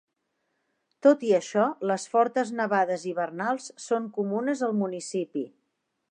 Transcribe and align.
Tot 1.07 1.25
i 1.27 1.33
això, 1.39 1.65
les 1.91 2.05
fortes 2.13 2.53
nevades 2.61 3.05
hivernals 3.11 3.67
són 3.89 4.07
comunes 4.19 4.63
al 4.69 4.75
municipi. 4.79 5.45